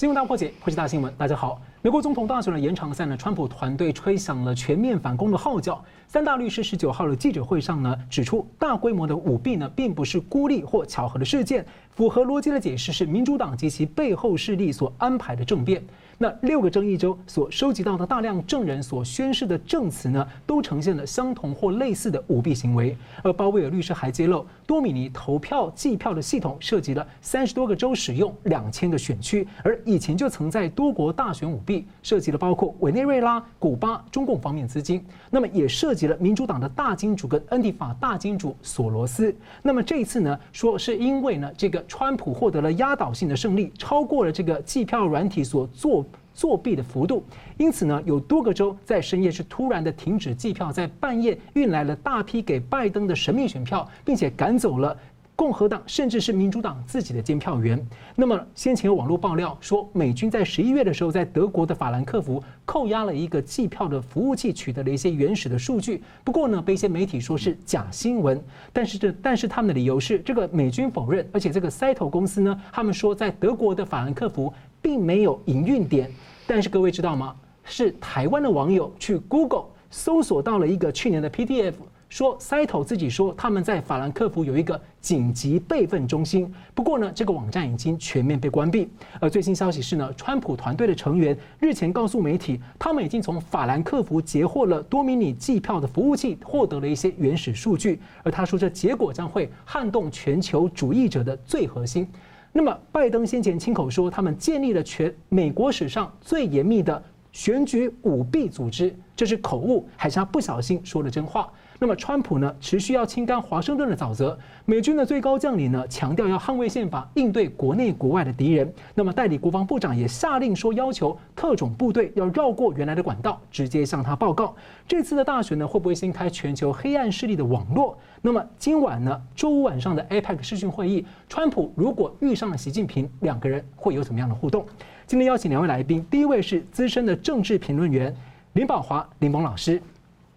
[0.00, 1.12] 新闻大破解，破解大新闻。
[1.18, 5.84] 大家好，美国总统大选的延长赛呢，川普团队吹响了全面反攻的号角。
[6.08, 15.84] 三大律师十九号的记者会上呢，指出大规模的舞弊呢，并不是孤立或巧合的事件，符合逻辑的解释是民主党及其背后势力所安排的政变。
[16.22, 22.94] 那六个争议州所收集到的大量证人所宣誓的证词呢，都呈现了相同或类似的舞弊行为。
[23.22, 35.02] 而鲍威尔律师还揭露，多米尼投票计票的系统涉及了三十多个州使用两千个选区，而以前就曾在多国大选舞弊，涉及了包括委内瑞拉、古巴、中共方面资金。
[35.30, 39.34] 那么也涉及了民主党的大金主跟恩蒂法大金主索罗斯。
[39.62, 46.04] 那么这一次呢，说是因为呢，这个川普获得了压倒性的胜利，超过了这个计票软体所做。
[46.32, 47.24] 作弊的幅度，
[47.58, 54.96] 因此呢，有多个州在深夜是突然的停止计票，在半夜运来了大批给拜登的神秘选票，并且赶走了
[55.36, 57.82] 共和党甚至是民主党自己的监票员。
[58.14, 66.02] 那么先前有网络爆料说，美军在十一月的时候在德国的法兰克福扣押了一个计票的服务器，取得了一些原始的数据。
[66.22, 68.38] 不过呢，被一些媒体说是假新闻。
[68.70, 76.10] 但是这但是他们的理由是，这个美军否认，而且这个 Cyto 公司呢，他们说在德国的法兰克福并没有营运点。
[76.46, 77.34] 但是各位知道吗？
[77.64, 81.74] 是台湾的网友去 Google 搜索到了一个去年的 PDF，
[82.08, 86.52] 说 Cyto 自己说他们在法兰克福有一个紧急备份中心。
[86.74, 88.88] 不过呢，这个网站已经全面被关闭。
[89.20, 98.00] 而最新消息是呢，川普团队的成员日前告诉媒体，他们已经从法兰克福截获了多米尼计票的服务器，获得了一些原始数据。
[98.24, 102.08] 而他说，这结果将会撼动全球主义者的最核心。
[102.52, 111.48] 那么，拜登先前亲口说，他们建立了全美国史上最严密的选举舞弊组织，这是口误还是他不小心说了真话？
[111.82, 114.38] 那么，川普呢，持续要清干华盛顿的沼泽。
[114.66, 118.70] 美军的最高将领呢，强调要捍卫宪法，应对国内国外的敌人。
[118.94, 124.54] 那么，代理国防部长也下令说，要求特种部队要绕过原来的管道，直接向他报告。
[124.86, 127.96] 这次的大选呢，会不会掀开全球黑暗势力的网络？
[128.20, 134.66] 那么今晚呢，周五晚上的 APEC 视讯会议，川普如果遇上了习近平，两个人会有怎么样的互动？
[135.06, 138.14] 今天邀请两位来宾，第一位是资深的政治评论员
[138.52, 139.80] 林宝华林蒙老师。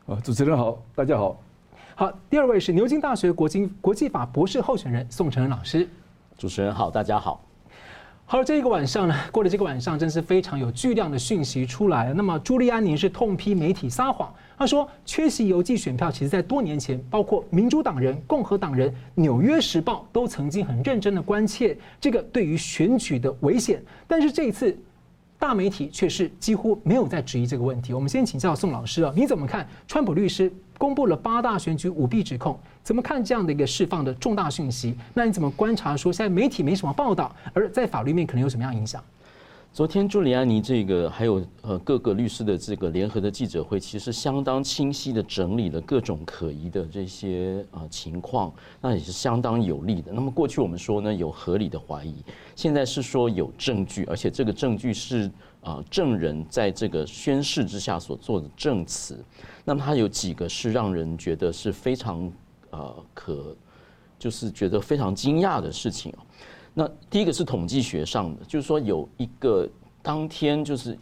[0.05, 1.39] 啊，主持人好，大家好。
[1.95, 5.87] 好，第二位是牛津大学国经国际法博士候选人宋承恩老师。
[6.37, 7.41] 主持人好，大家好。
[8.25, 12.13] 好了，这一个晚上呢，过了这个晚上，真是非常有巨量的讯息出来。
[12.13, 14.29] 那么朱利安尼是痛批媒体撒谎。
[14.57, 23.81] 他说，缺席邮寄选票，其实在多年前，包括民主党人、共和党人，《纽约时报》都曾经很认真的关切这个对于选举的危险。
[24.05, 24.77] 但是这一次，
[25.43, 27.91] 大媒体却是几乎没有在质疑这个问题。
[27.91, 32.57] 我们先请教宋老师啊，你怎么看川普律师公布了八大选举舞弊指控？
[32.81, 34.95] 怎么看这样的一个释放的重大讯息？
[35.13, 39.03] 那你怎么观察说现在媒体没什么报道，而在法律面可能有什么样影响？
[39.73, 50.13] 昨天朱利安尼这个还有呃各个律师的这个联合的记者会，其实相当清晰的整理了各种可疑的这些呃情况，那也是相当有利的。
[50.13, 52.13] 那么过去我们说呢，有合理的怀疑，
[52.55, 55.27] 现在是说有证据，而且这个证据是
[55.61, 59.25] 啊证人在这个宣誓之下所做的证词。
[59.65, 62.31] 那么它有几个是让人觉得是非常
[62.69, 63.57] 呃可，
[64.19, 66.13] 就是觉得非常惊讶的事情。
[66.73, 69.69] 那第一个是统计学上的，就是说有一个
[70.01, 70.97] 当天就是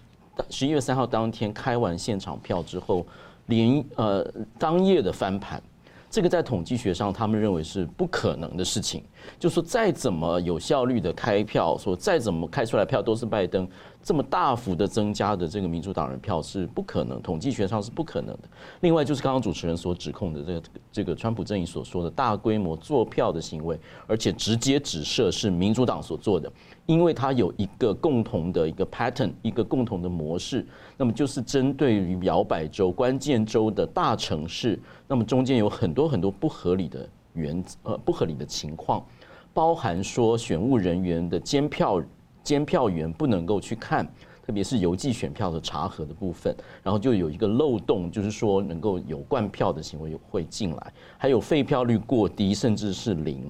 [0.50, 3.06] 十一月三号当天开完现场票之后，
[3.48, 4.26] 连呃
[4.60, 5.62] 当夜的翻盘，
[6.12, 9.04] 这个在统计学上他们认为是不可能的事情。
[9.40, 13.68] 就说再怎么有效率的开票，说再怎么开出来票都是拜登。
[14.04, 18.50] 这么大幅的增加的这个民主党人票是不可能，统计学上是不可能的。
[18.80, 26.52] 另外就是刚刚主持人所指控的这个这个川普阵营所说的大规模作票的行为，而且直接指涉是民主党所做的，
[26.86, 30.66] 因为它有一个共同的一个 pattern，一个共同的模式，
[30.98, 39.06] 那么就是针对于摇摆州、关键州的大城市，那么中间有很多很多不合理的原呃不合理的情况，
[39.54, 42.02] 包含说选务人员的监票。
[42.44, 44.04] 监票员不能够去看，
[44.44, 46.52] 特别是邮寄选票的查核的部分，
[46.82, 53.48] 然后就有一个漏洞，就是说能够有灌票的行为会进来，还有废票率过低，甚至是零。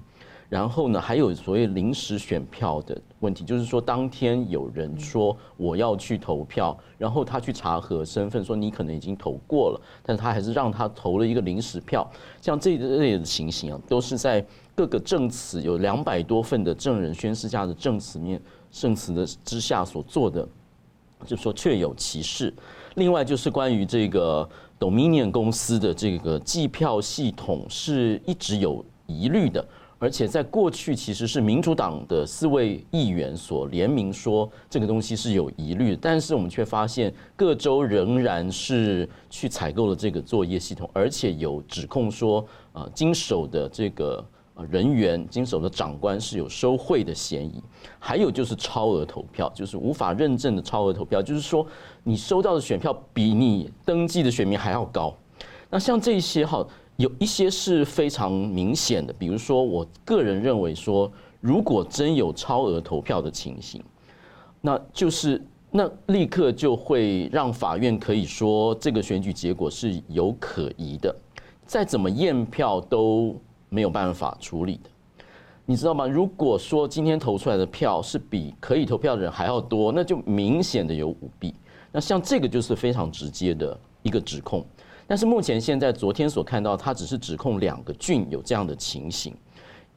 [0.51, 12.06] 然后呢，还有所谓临时选票的问题，就是说当天有人说我要去投票，然后他去查核身份，说你可能已经投过了，但是他还是让他投了一个临时票。
[12.42, 14.45] 像这一类的情形啊，都是在
[14.75, 18.42] 各个证词有两百多份的证人宣誓下的证词面。
[18.69, 20.45] 证词的之下所做的，
[21.25, 22.53] 就说确有其事。
[22.95, 29.65] 另外就是关于这个 Dominion 公司的这个计票系统是一直有疑虑的，
[30.01, 42.44] 而且在过去其实是民主党的四位议员所联名说这个东西是有疑虑，但是我们却发现各州仍然是去采购了这个作业系统，而且有指控说，
[42.74, 44.25] 啊，经手的这个
[44.71, 47.62] 人员、经手的长官是有收贿的嫌疑，
[48.00, 51.63] 还有就是超额投票，就是无法认证的超额投票，就是说
[52.01, 55.15] 你收到的选票比你登记的选民还要高。
[55.69, 56.65] 那像这些哈。
[57.01, 63.83] 有一些是非常明显的，比如说，我个人认为说，如果真有超额投票的情形，
[64.62, 71.15] 那就是那立刻就会让法院可以说这个选举结果是有可疑的，
[71.65, 73.36] 再怎么验票都
[73.69, 74.89] 没有办法处理的，
[75.65, 76.06] 你知道吗？
[76.06, 81.51] 如果说今天投出来的票是比可以投票的人还要多，那就明显的有舞弊。
[81.92, 84.63] 那像这个就是非常直接的一个指控。
[85.11, 89.35] 但是目前现在昨天所看到，他只是指控两个郡有这样的情形，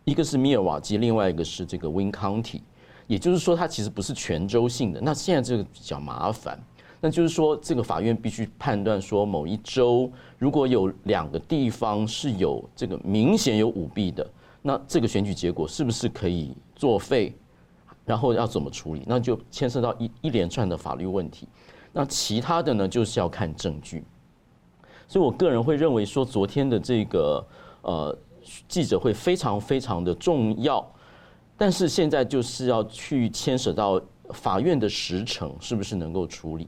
[0.03, 2.61] 一个是密尔瓦基，另外一个是这个 Wayne County，
[3.07, 5.01] 也就是说，它其实不是全州性的。
[5.01, 6.59] 那现在这个比较麻烦，
[7.01, 14.29] 那就是说，这个法院必须判断说，某一州如果有两个地方是有这个明显有舞弊的，
[14.63, 17.33] 那这个选举结果是不是可以作废？
[18.05, 19.05] 然后要怎么处理？
[19.07, 21.47] 那就牵涉到一一连串的法律问题。
[21.93, 24.03] 那其他的呢，就是要看证据。
[25.07, 27.47] 所以，我个人会认为说，昨天的这个
[27.83, 28.17] 呃
[28.69, 30.85] 记者会非常非常的重要，
[31.57, 36.67] 但是现在就是要去牵扯到法院的时程是不是能够处理，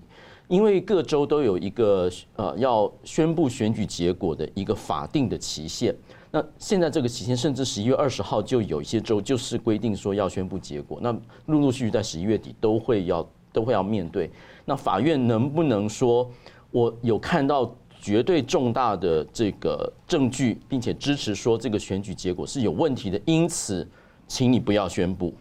[0.48, 5.94] 因为各州都有一个呃要宣布选举结果的一个法定的期限。
[6.30, 11.10] 那现在这个期限甚至十一月二十号就有一些州就是规定说要宣布结果，那
[11.46, 14.30] 陆陆续续在十一月底都会要都会要面对。
[14.64, 16.30] 那法院能不能说
[16.70, 17.74] 我有看到？
[18.00, 23.86] 绝对重大的这个证据，并且支持说这个选举结果是有问题的，因此，
[24.28, 25.34] 请你不要宣布。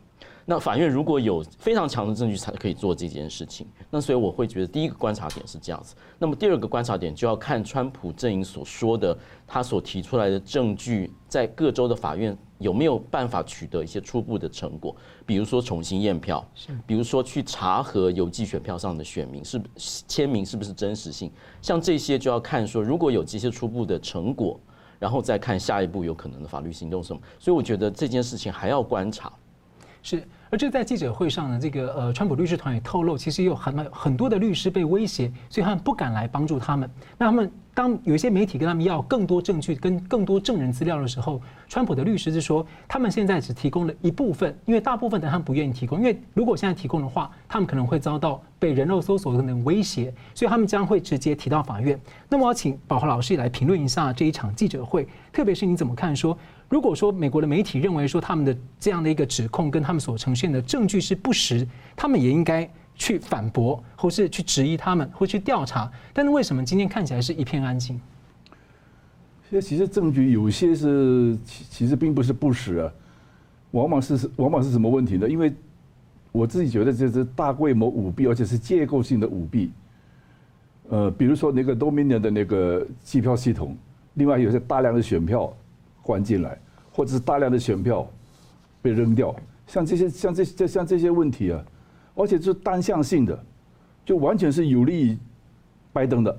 [0.48, 3.66] 那法院如果有非常强的证据，才可以做这件事情。
[3.90, 5.96] 那所以我会觉得，第一个观察点是这样子。
[6.20, 14.96] 那么第二个观察点就要看川普阵营所说的，他所提出来的证据，在各州的法院有没有办法取得一些初步的成果，
[15.26, 16.48] 比如说重新验票，
[16.86, 19.60] 比如说去查核邮寄选票上的选民是
[20.08, 24.60] 签名是不是真实性，像这些就要看说，如果有这些初步的成果，
[25.00, 27.20] 然后再看下一步有可能的法律行动什么。
[27.40, 29.34] 所以我觉得这件事情还要观察。
[30.08, 36.88] 是，而这在记者会上呢，这个呃，川普律师团也透露，其实有很多很多的律师被威胁，所以他们不敢来帮助他们。
[37.18, 52.00] 那他们当有一些媒体跟他们要更多证据、跟更多证人资料的时候，川普的律师是说，他们现在只提供了一部分，因为大部分的他们不愿意提供，因为如果现在提供的话，他们可能会遭到被人肉搜索等等威胁，所以他们将会直接提到法院。
[52.30, 56.38] 那么请宝华老师来评论一下这一场记者会，特别是你怎么看说？
[56.68, 61.66] 如果说美国的媒体认为说他们的这样的一个指控跟他们所呈现的证据是不实，
[61.96, 65.90] 他们也应该去反驳，或是去质疑他们，或去调查。
[66.12, 68.02] 但是为什么今天看起来是一片安静？
[69.48, 72.92] 现在其实证据有些是其其实并不是不实啊，
[73.72, 75.30] 往往是往往是什么问题呢？
[75.30, 75.54] 因为
[76.32, 79.72] 我自己觉得这是大规模舞弊，而且是结构性的舞弊。
[80.90, 83.78] 呃，比如说那个 Dominion 的那个计票系统，
[84.16, 85.54] 另外有些大量的选票。
[86.06, 86.56] 关进来，
[86.96, 88.10] 或者是大量的选票
[88.82, 89.36] 被扔掉，
[89.68, 91.62] 像这些、像这、这、像这些问题啊，
[92.16, 93.38] 而且是单向性的，
[94.06, 95.18] 就完全是有利于
[95.92, 96.32] 拜登的。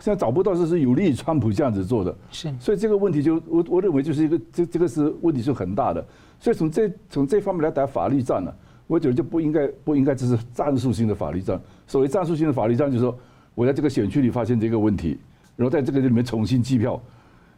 [0.00, 2.52] 现在找不到就是有利于川普这样子做的，是。
[2.58, 6.04] 所以这个问题就我我认为就是一个这这个是问题是很大的。
[6.40, 8.52] 所以从这从这方面来打法律战呢，
[8.88, 11.60] 我觉得就不应该不应该只是战术性的法律战。
[11.86, 13.16] 所谓战术性的法律战，就是说
[13.54, 15.18] 我在这个选区里发现这个问题，
[15.54, 17.00] 然后在这个里面重新计票，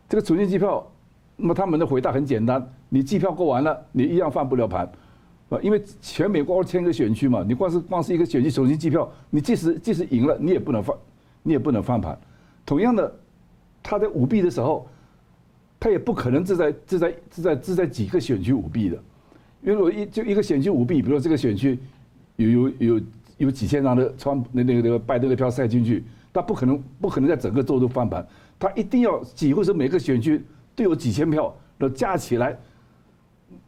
[0.07, 0.87] 这个重新计票。
[1.41, 4.85] 那么他们的回答很简单：你计票过完了，你一样翻不了盘，
[5.49, 10.95] 啊，因为全美国二千个选区嘛，你光是光是一个选区重新计票，你即使即使赢了，你也不能翻，
[11.43, 12.19] 你也不能翻盘。
[12.67, 13.11] 同样的，
[13.83, 14.87] 他在舞弊的时候，
[15.81, 18.99] 他也不可能只在只在只在只在几个选区舞弊的，
[19.63, 21.79] 因为我一就一个选区舞弊，比如说这个选区
[22.37, 23.01] 有有有
[23.39, 26.05] 有几千张的川那那个那个拜登的票塞进去，
[26.35, 28.27] 他不可能不可能在整个州都翻盘，
[28.59, 30.43] 他一定要几乎是每个选区。
[30.81, 32.59] 都有几千票，都加起来，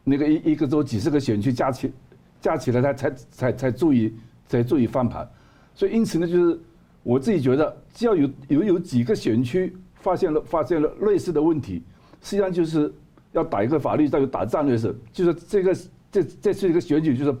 [0.03, 1.93] 那个一一个州几十个选区加起
[2.41, 4.15] 加起来，他才才才注意
[4.47, 5.29] 才注意翻盘。
[5.75, 6.59] 所以因此呢，就是
[7.03, 11.83] 我自己觉得，只要有有有几个选区发现了发现了类似的问题，
[12.19, 12.91] 实际上就是
[13.31, 15.77] 要打一个法律战，要打战略是，就是这个
[16.11, 17.35] 这这是一个选举就是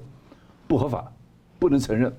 [0.67, 1.11] 不合法，
[1.57, 2.13] 不能承认。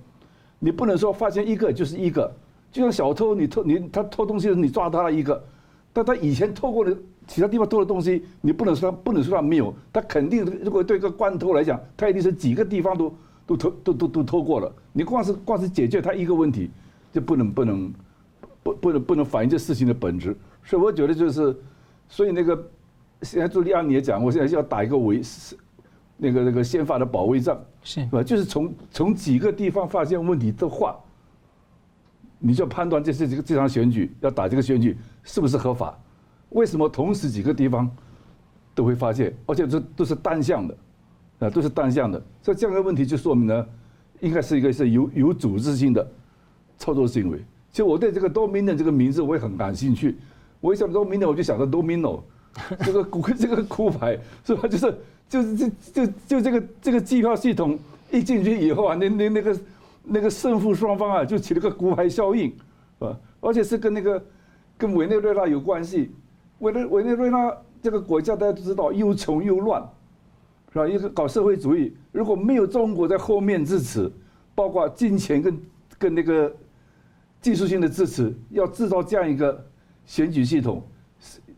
[0.58, 2.34] 你不能说发现一个就是一个，
[2.72, 5.40] 就像小偷，你偷你他偷东西，你抓他了一个。
[5.92, 13.14] 但他以前偷过的其他地方偷的东西，你不能说他不能说他没有，他肯定如果对一个官偷来讲，他一定是几个地方都
[13.46, 14.72] 都偷都都都偷过了。
[14.92, 16.70] 你光是光是解决他一个问题，
[17.12, 17.92] 就不能不能
[18.62, 20.36] 不不能不能反映这事情的本质。
[20.64, 21.56] 所以我觉得就是，
[22.08, 22.70] 所以那个
[23.22, 25.20] 现在朱利安你也讲，我现在要打一个围，
[26.16, 28.22] 那个那个宪法的保卫战，是吧？
[28.22, 30.96] 就是从从几个地方发现问题的话，
[32.38, 35.98] 你就判断这是这个这场选举要打这个选举是不是合法。
[36.54, 37.90] 为什么同时几个地方
[38.74, 40.76] 都会发现，而且这都是单向的，
[41.40, 43.66] 啊，都是单向的，所以这样的问题就说明呢，
[44.20, 46.08] 应该是一个是有有组织性的
[46.78, 47.38] 操作行为。
[47.72, 50.16] 其实我对这个 Dominion 这个名字我也很感兴趣，
[50.60, 52.20] 我一想到 Dominion 我就想到 Domino，
[52.84, 54.68] 这个骨这个骨牌是吧？
[54.68, 57.76] 就是就是就就就这个这个计票系统
[58.12, 59.60] 一进去以后啊，那那那个
[60.04, 62.52] 那个胜负双方啊就起了个骨牌效应，
[63.00, 64.24] 啊，而且是跟那个
[64.78, 66.12] 跟委内瑞拉有关系。
[66.64, 69.86] 委内委内瑞拉这个国家大家都知道又穷又乱，
[70.72, 70.88] 是吧？
[70.88, 74.10] 一个搞社会主义，如果没有中国在后面支持，
[74.54, 75.62] 包括金钱跟
[75.98, 76.50] 跟那个
[77.42, 79.62] 技术性的支持，要制造这样一个
[80.06, 80.82] 选举系统，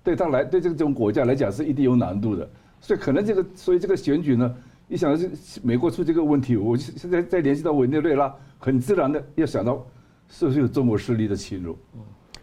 [0.03, 2.49] 对他来对这个这种国家来讲是一定有难度的。
[2.81, 4.53] 所以可能这个所以这个选举呢，
[4.89, 5.31] 一想到是
[5.63, 9.87] 美国出这个问题，我现在再联系到委内瑞拉，很自然的要想到
[10.29, 11.79] 是不是有中国势力的侵入。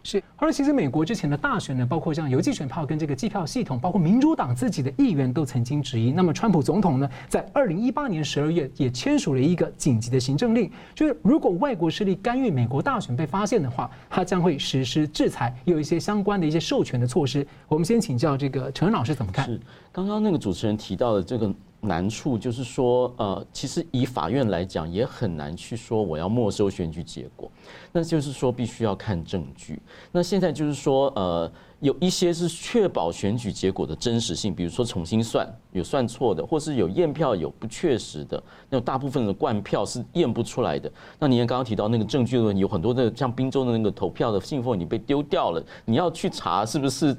[0.06, 6.12] 是，而其实美国之前的大选呢，包括像邮寄选票跟这个计票系统，包括民主党自己的议员都曾经质疑。
[6.12, 17.48] 那么，川普总统呢，在二零一八年十二月也签署了一个紧急的行政令，就是如果外国势力干预美国大选被发现的话，他将会实施制裁，有一些相关的一些授权的措施。
[17.70, 19.46] 我们先请教这个陈老师怎么看？
[19.46, 19.58] 是，
[19.92, 21.54] 刚刚那个主持人提到的这个。
[21.84, 27.52] 难处就是说，呃，其实以法院来讲，也很难去说我要没收选举结果，
[27.92, 29.82] 那就是说必须要看证据。
[30.12, 40.92] 那现在就是说，呃，有一些是确保选举结果的真实性，比如说重新算有算错的，或是有验票有不确实的，那大部分的灌票是验不出来的。
[41.20, 47.16] 那您刚刚提到那个证据的问题，有很多的像宾州的那个投票的信封你被丢掉了，你要去查是不是？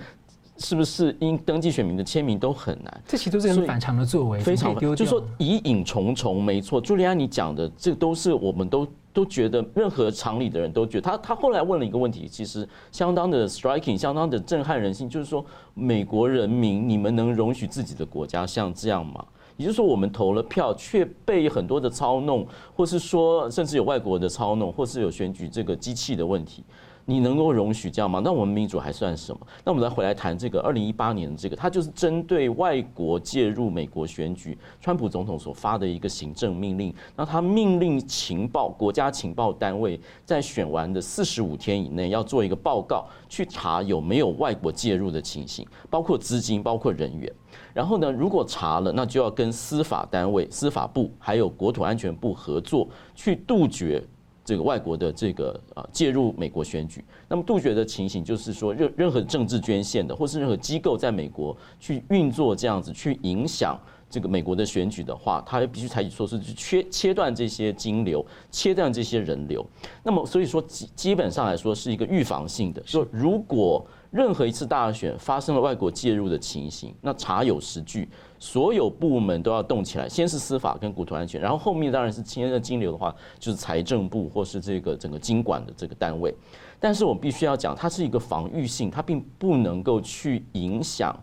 [0.58, 3.02] 是不是因登记选民的签名都很难？
[3.06, 6.42] 这其实都是很反常的作为，非常就是说疑影重重。
[6.42, 11.10] 没错，朱利安你讲的，这都是我们都都觉得，任何常理的人都觉得。
[11.10, 15.44] 他他后来问了一个问题，其实相当的 striking，相当的震撼人心，就是说，
[15.74, 19.24] 美国人民，你们能容许自己的国家像这样吗？
[19.56, 26.64] 也就是说，我们投了票，却被很多的操弄，或是说，甚至有外国的操弄，或是有选举这个机器的问题。
[27.06, 28.20] 你能够容许这样吗？
[28.24, 29.46] 那我们民主还算什么？
[29.62, 36.94] 那我们再回来谈这个二零一八年的这个，它就是针对外国介入美国选举，川普总统所发的一个行政命令。
[37.14, 47.30] 那他命令情报国家情报单位在选完的四十五天以内要做一个报告，去查有没有外国介入的情形，包括资金，包括人员。
[47.72, 54.02] 然后呢，如果查了，那就要跟司法单位、司法部还有国土安全部合作，去杜绝。
[54.44, 63.80] 这个外国的这个啊介入美国选举，那么杜绝的情形就是说，任任何政治捐献的，或是任何机构在美国去运作这样子去影响
[64.14, 69.66] 这个美国的选举的话，他必须采取措施去切切断这些金流，切断这些人流。
[70.04, 78.08] 那么所以说基基本上来说是一个预防性的，说如果任何一次大选发生了外国介入的情形，那查有实据。
[78.38, 86.34] 所有部门都要动起来，先是司法跟国土安全，然后后面当然是牵涉金流的话，就是财政部或是这个整个经管的这个单位。
[86.78, 91.18] 但是我们必须要讲，它是一个防御性，它并不能够去影响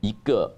[0.00, 0.52] 一个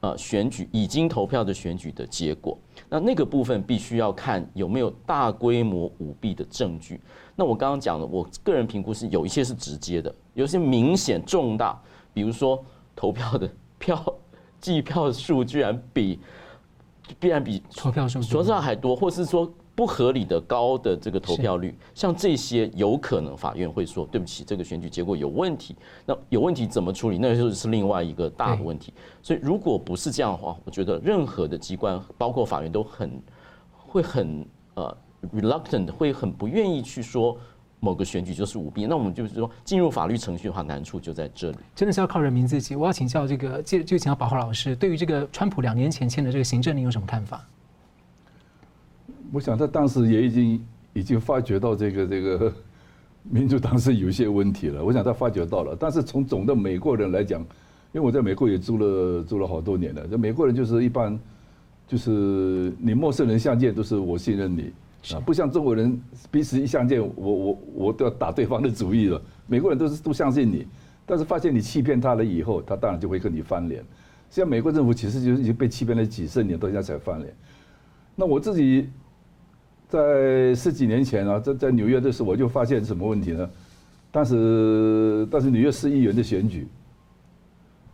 [0.00, 2.58] 呃选举已经投票的选举的结果。
[2.88, 7.00] 那那个部分必须要看有没有大规模舞弊的证据。
[7.36, 11.80] 那我刚刚讲的，我个人评估是有一些是直接的，有些明显重大，
[12.12, 12.62] 比如说
[12.94, 14.02] 投票的票。
[14.60, 16.18] 计票数居然比，
[17.20, 25.76] 必然比投票数说实话还多，或是说不合理的高的这个投票率，像这些有可能法院会说对不起，这个选举结果有问题。
[26.04, 27.18] 那有问题怎么处理？
[27.18, 28.92] 那就是另外一个大的问题。
[29.22, 33.22] 所以如果不是这样的话，我觉得任何的机关，包括法院，都很
[33.72, 34.44] 会很
[34.74, 34.96] 呃
[35.32, 37.38] reluctant，会很不愿意去说。
[37.80, 41.58] 某个选举就是舞弊，那我们就是说进入法律程序的话，难处就在这里。
[41.76, 42.74] 真的是要靠人民自己。
[42.74, 47.46] 我要请教这个，就就请教保华老师，对于这个川普两年前签的这个行政令有什么看法？
[49.32, 50.60] 我想他当时也已经
[50.94, 52.52] 已经发觉到这个这个
[53.22, 54.84] 民主党是有些问题了。
[54.84, 57.40] 我想他发觉到了，但是从总的美国人来讲，
[57.92, 61.18] 因为我在美国也住了住了好多年了，这美国人就是一般
[61.86, 64.72] 就是你陌生人相见都是我信任你。
[65.14, 65.98] 啊，不像中国人
[66.30, 69.22] 彼此一相见，我我我都要打对方的主意了。
[69.46, 70.66] 美国人都是都相信你，
[71.06, 73.82] 但是发现你欺骗他了以后，他当然就会跟你翻脸。
[74.28, 77.32] 像美国政府其实就是已经被欺骗了几十年，到现在才翻脸。
[78.16, 78.88] 那我自己
[79.88, 83.50] 在十几年前啊，在在纽约的时候，我就发现什么问题呢？
[84.10, 86.68] 当时当时纽约市议员的选举，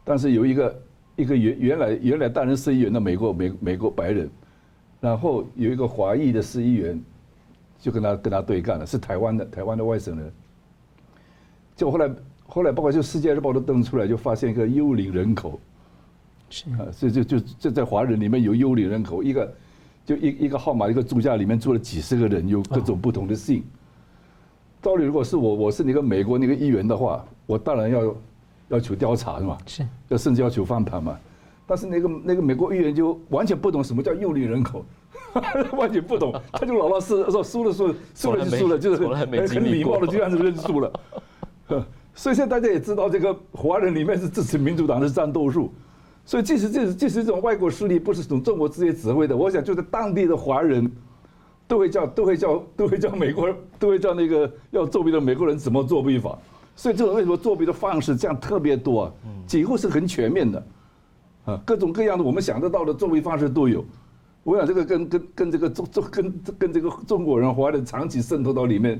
[0.04, 0.82] 但是有一个
[1.16, 4.28] 一个原原来原来担任市议员的美国美美国白人，
[5.00, 7.00] 然后有一个华裔的市议员，
[7.78, 10.32] 就跟他跟他对干了，是台湾的台湾的外省人。
[11.76, 12.10] 就后来
[12.42, 15.60] 后来包括就《世界日报》都登出来，就发现一个幽灵人口。
[16.50, 19.52] 是啊，所以就就就在华人里面有幽灵人口，一个
[20.04, 23.64] 就一一个号码一个住家里面住了几十个人，有各种不同的姓。
[24.82, 28.16] 道理如果是我，我是那个美国那个议员的话，我当然要
[28.68, 29.56] 要求调查是吧？
[29.66, 31.18] 是，要甚至要求翻盘嘛。
[31.66, 34.84] 但是那个那个美国议员就完全不懂什么叫幽灵人口，
[35.72, 40.92] 完全不懂，他就老老实实说输了输了输了就输了，就是很很礼貌的就这样子认输了。
[42.14, 45.72] 所以现在大家也知道，这个华人里面是支持民主党的战斗数。
[46.26, 50.90] 所以，即使这即使这种外国势力不是从中国直接指挥的，我想就是当地的华人，
[51.68, 56.38] 都会叫都会叫都会叫美国人，都会叫那个要作弊的美国人怎么作弊法。
[56.74, 59.12] 所以，这种为什么作弊的方式这样特别多啊？
[59.46, 60.66] 几乎是很全面的，
[61.44, 63.84] 啊，各种各样的我们想得到的作弊方式都有。
[64.44, 68.98] 我想这个跟跟跟这个中中跟跟这个中国人华人长期渗透到里面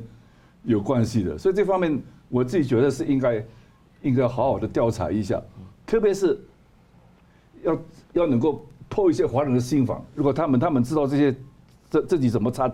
[0.63, 1.39] 有关系的。
[1.39, 3.45] 所以这方面我自己觉得是应该
[4.03, 5.43] 应该好好的调查一下，
[5.87, 6.39] 特别是。
[7.65, 7.79] 要
[8.13, 11.35] 要能够破一些华人的心防，如果他们他们知道这些，
[11.91, 12.73] 这自己怎么插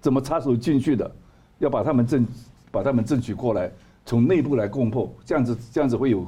[0.00, 1.10] 怎么插手进去的，
[1.58, 2.26] 要把他们争
[2.70, 3.70] 把他们争取过来，
[4.04, 6.26] 从内部来攻破，这样子这样子会有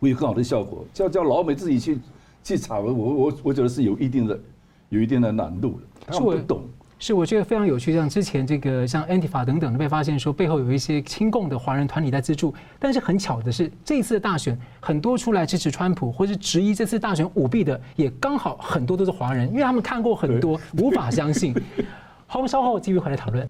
[0.00, 0.84] 会有更好的效果。
[0.92, 1.98] 叫叫老美自己去
[2.42, 4.40] 去查，我我我觉得是有一定的
[4.88, 6.62] 有一定的难度的，他们不懂。
[7.04, 7.92] 是，我觉得非常有趣。
[7.92, 21.52] 像之前这个像 Antifa 等等的被发现说背后有一些亲共的华人团体在资助，但是很巧的是，这一次的大选很多出来支持川普或是质疑这次大选舞弊的，也刚好很多都是华人，因为他们看过很多，无法相信。
[22.28, 23.48] 好，我们稍后继续回来讨论。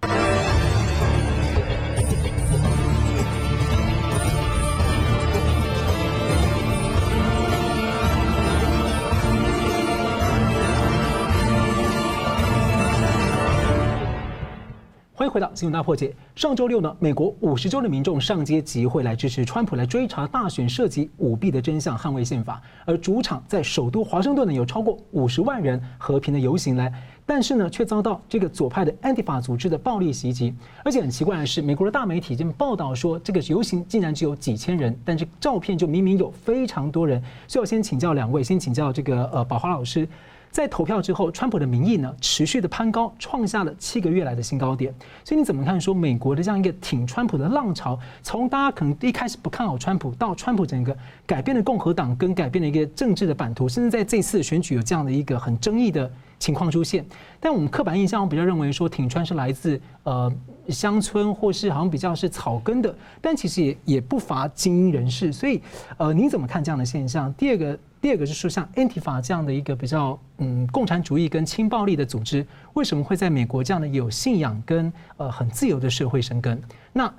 [15.33, 16.13] 回到新闻大破解。
[16.35, 22.61] 上周六呢，美国五十州的民众上街集会来支持川普，来追查大选涉及舞弊的真相，捍卫宪法。
[22.85, 26.93] 而主场在首都华盛顿呢，有超过五十万人和平的游行来，
[27.25, 30.53] 但是呢，却遭到这个左派的 Antifa 组织的暴力袭击。
[30.85, 37.19] 而且很奇怪的是，美国的大媒体已经报道说，这个游行竟然只有几千人，但是照片就明明有非常多人。
[37.47, 40.07] 所以我先请教两位，先请教这个呃宝华老师。
[40.53, 44.93] 在投票之后，川普的民意呢持续的攀高，创下了七个月来的新高点。
[45.23, 57.03] 所以你怎么看说美国的这样一个挺川普的浪潮，从大家可能一开始不看好川普，到川普整个改变了共和党跟改变了一个政治的版图，甚至在这次选举有这样的一个很争议的情况出现。
[57.39, 60.31] 但我们刻板印象我比较认为说挺川是来自呃
[60.69, 65.33] 乡村或是好像比较是草根的，但其实也也不乏精英人士。
[65.33, 65.59] 所以
[65.97, 67.33] 呃，你怎么看这样的现象？
[67.33, 67.75] 第二个。
[68.03, 76.61] 第二个是说，像 Antifa 这样的一个比较嗯共产主义跟轻暴力的组织，为什么会在美国这样的有信仰跟呃很自由的社会生根？
[76.91, 77.09] 那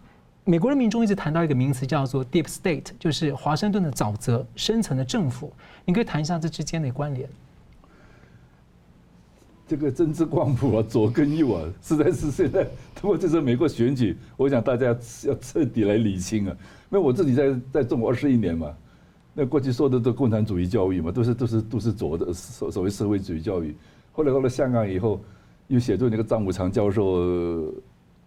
[0.44, 5.50] 美国人民中一直谈到一个名词叫做 Deep State，就是华盛顿的沼泽深层的政府。
[5.86, 7.26] 你可以谈一下这之间的关联？
[9.66, 12.62] 这个政治光谱啊，左跟右啊，实在是现在
[12.94, 16.54] 通过这次美国选举，我想大家要彻底来理清啊。
[16.90, 18.70] 因为我自己在在中国二十一年嘛。
[19.36, 23.74] 那过去说的都共产主义教育嘛，都是都是都是左的所所谓社会主义教育。
[24.12, 25.20] 后来到了香港以后，
[25.66, 27.74] 又写作那个张五常教授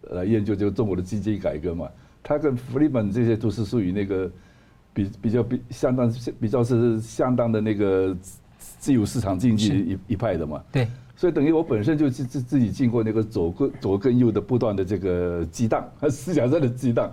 [0.10, 1.88] 来研究这个中国的经济改革嘛。
[2.22, 4.30] 他跟弗里曼这些都是属于那个
[4.94, 8.14] 比比较比相当比较是相当的那个
[8.58, 10.62] 自由市场经济一一派的嘛。
[10.74, 10.86] 对。
[11.16, 17.10] 所以等于我本身就自自自己经过那个左跟左跟右的不断的这个激荡， 思想上的激荡。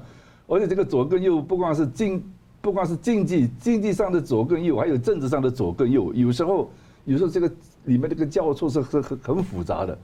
[0.48, 2.20] 而且这个左跟右不光是经。
[2.64, 6.14] 不光是经济经济上的左跟右，还有政治上的左跟右。
[6.14, 6.70] 有时候，
[7.04, 7.46] 有时候这个
[7.84, 9.98] 里面这个交错是很很很复杂的。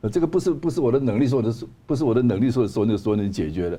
[0.00, 3.78] 呃，这个不是不是我的能力说的，不是我的能力说说能说能解决的。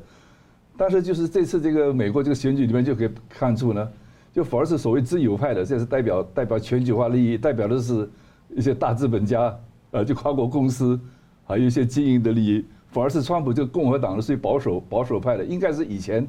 [0.78, 3.90] 但是就是这次这个美国这个选举里面就可以看出呢，
[4.32, 8.08] 就反而是所谓自由派的，这是代表代表全球化利益，代表的是
[8.56, 9.52] 一些大资本家，
[9.90, 11.00] 呃，就跨国公司，
[11.44, 16.28] 还有一些经营的利益，反而是川普这个共和党的属于保守保守派的，应该是以前。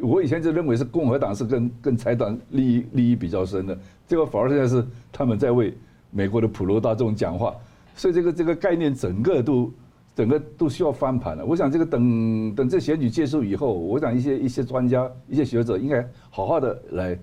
[0.00, 5.74] 我以前就认为是共和党是跟跟财团利益利益比较深的，结果反而现在是他们在为
[6.10, 7.54] 美国的普罗大众讲话，
[7.94, 9.72] 所以这个这个概念整个都
[10.14, 11.44] 整个都需要翻盘了。
[11.44, 17.18] 我想这个等等这选举结束以后，我想一些一些专家、一些学者应该好好的来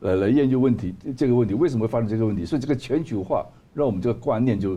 [0.00, 2.44] 来来研究问题，这个问题为什么会发生这个问题？
[2.44, 4.76] 所以这个全球化让我们这个观念就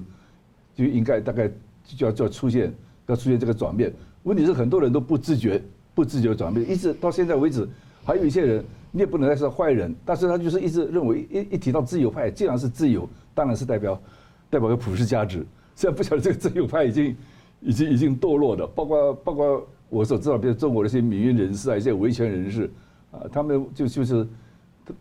[0.75, 1.49] 就应该大概
[1.83, 2.73] 就要就要出现
[3.07, 3.91] 要出现这个转变。
[4.23, 5.61] 问题是很多人都不自觉
[5.93, 7.67] 不自觉转变，一直到现在为止，
[8.03, 14.01] 还有一些人你也不能说是坏人，但是他就是一直认为一一提到自由派，既然是自由，当然是代表
[14.49, 15.45] 代表个普世价值。
[15.75, 17.15] 现在不晓得这个自由派已经
[17.61, 22.69] 已经已经堕落的，包括包括我所知道，比如中国的一些民运人士啊，一些维权人士
[23.11, 24.27] 啊，他们就就是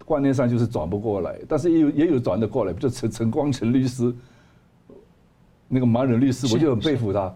[0.05, 4.15] 观念上就是转不过来，但是也有也有转得过来，比如陈陈光诚律师，
[5.69, 7.35] 那个盲人律师，我就很佩服他。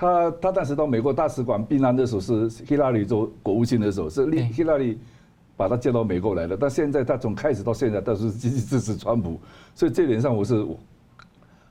[0.00, 4.96] 他他当时到美国大使馆避难的时候，是希拉里做国务卿的时候，是希拉里
[5.56, 6.56] 把他接到美国来的。
[6.56, 9.40] 但现在他从开始到现在都是积极支持川普，
[9.74, 10.64] 所以这点上我是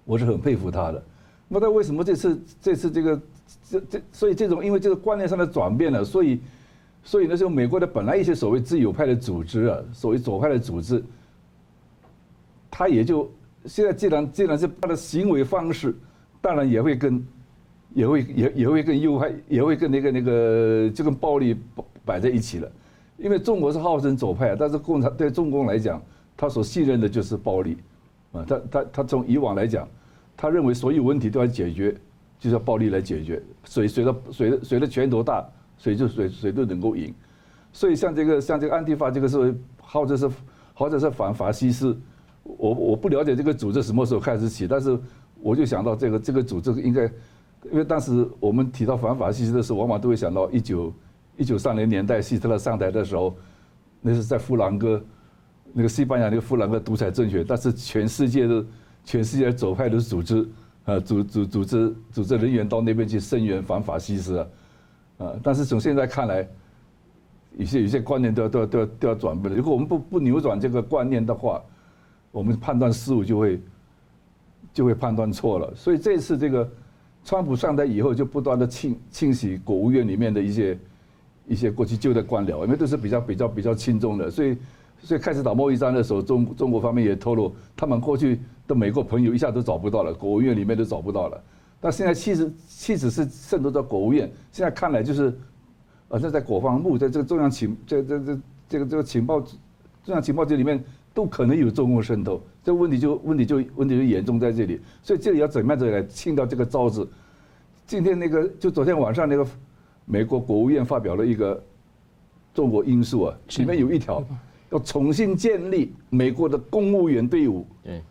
[0.03, 1.01] 我是很佩服他的。
[1.47, 3.21] 那他为什么这次这次这个
[3.69, 6.41] 这这所以这种因为这个观念上的转变了，所以
[7.05, 11.01] 所以那时候美国的本来一些所谓自由派的组织啊，所谓左派的组织，
[12.69, 13.31] 他也就
[13.63, 15.95] 现在既然既然是他的行为方式，
[16.41, 17.25] 当然也会跟。
[17.97, 21.57] 也会也也会跟右派，也会跟那个那个就跟暴力
[22.05, 22.71] 摆在一起了，
[23.17, 25.99] 因为中国是号称左派，但是共产对中共来讲，
[26.37, 27.75] 他所信任的就是暴力，
[28.33, 29.87] 啊，他他他从以往来讲，
[30.35, 31.91] 他认为所有问题都要解决，
[32.39, 35.43] 就是要暴力来解决，谁谁的谁的谁的拳头大，
[35.79, 37.11] 谁就谁谁都能够赢，
[37.73, 40.29] 所以像这个像这个安提法这个是号称是
[40.75, 41.97] 号称是反法西斯，
[42.43, 44.95] 我我不了解这个组织什么时候开始起，但是
[45.41, 47.11] 我就想到这个这个组织应该。
[47.71, 50.93] 因为当时我们提到反法西斯的时候，往往都会想到一九
[51.37, 53.35] 一九三零年代希特勒上台的时候，
[54.01, 55.03] 那是在弗兰哥，
[55.73, 58.65] 那个西班牙那个弗兰克独裁政权，但是全世界的
[59.03, 60.47] 全世界的左派的组织
[60.85, 64.47] 啊，组组组织组织人员到那边去声援反法西斯啊，
[65.19, 66.47] 啊，但是从现在看来，
[67.57, 69.57] 有些有些观念都要都要都要都要转变了。
[69.57, 71.61] 如果我们不不扭转这个观念的话，
[72.31, 73.61] 我们判断失误就会
[74.73, 75.73] 就会判断错了。
[75.75, 76.69] 所以这次这个。
[77.27, 80.79] 川普上台以后，就不断的清清洗国务院里面的一些
[81.45, 84.57] 一些过去旧的官僚，因为都是比较比较比较亲中的，所以
[85.01, 91.43] 所以开始打贸易战的时候，中中国方面也透露，他们过去的美国朋友一下都找不到了，国务院里面都找不到了。
[91.81, 95.37] 但现在其实其实是渗透到国务院，现在看来就是，
[96.07, 100.81] 呃，这在国防部，在这个中央情这这这这个这个情报中央情报局里面
[101.17, 102.39] 都可能有中共渗透。
[102.63, 107.09] 这问题就问题就问题就严重在这里，所以这里要怎么样子来清掉这个招子？
[107.87, 109.43] 今天那个就昨天晚上那个
[110.05, 111.59] 美国国务院发表了一个
[112.53, 114.23] 中国因素啊，里面有一条
[114.69, 117.65] 要重新建立美国的公务员队伍，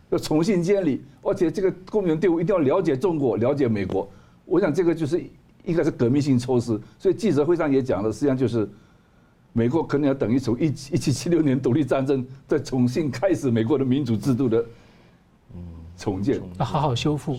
[0.09, 4.05] 要重新建立，而且这个公务员队伍一定要了解中国，了解美国。
[4.43, 5.23] 我想这个就是
[5.63, 8.69] 应该是革命性措施，所以记者会上也讲了，实际上就是。
[9.57, 14.63] 美国可能要等于从一一七七六年独立战争再重新开始美国的民主制度的
[15.97, 17.35] 重建，要好好修复。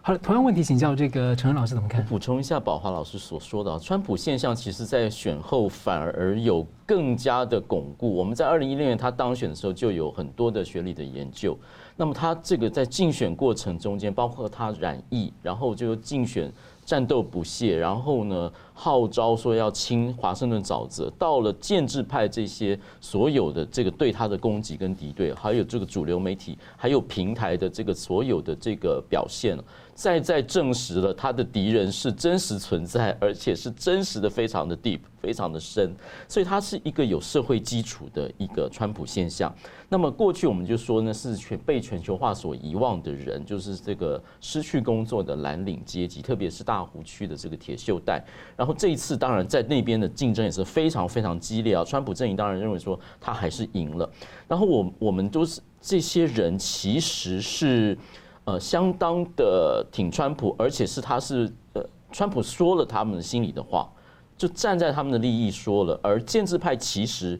[0.00, 2.02] 好了，同样问题请教这个陈恩老师怎么看？
[2.06, 8.14] 补充一下宝华老师所说的，川普现象其实在选后反而有更加的巩固。
[8.14, 11.54] 我们在二零一六年他当选的时候就有很多的学理的研究。
[11.96, 16.50] 那么他这个在竞选过程中间，包括他染疫，然后就竞选。
[16.88, 29.54] 战斗不懈，然后呢，号召说要清华盛顿沼泽，到了建制派这些所有的这个对他的攻击跟敌对，还有这个主流媒体，还有平台的这个所有的这个表现。
[29.98, 35.92] 再再证实了他的敌人是真实存在，而且是真实的，非常的 deep，非常的深，
[36.28, 39.52] 所以他是一个有社会基础的一个川普现象。
[39.88, 48.24] 那么过去我们就说呢，是全被全球化所遗忘的人，就是这个失去工作的蓝领阶级，特别是大湖区的这个铁锈带。
[48.56, 54.08] 然后这一次当然在那边的竞争也是非常非常激烈啊，川普阵营当然认为说他还是赢了。
[54.46, 57.98] 然后我我们都是这些人其实是。
[58.48, 63.86] 呃，相当的挺川普，而且是他是呃，川普说了他们心里的话，
[64.38, 67.38] 就站在他们的利益说了，而建制派其实